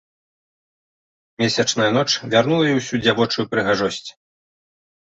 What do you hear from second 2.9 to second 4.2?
дзявочую прыгажосць.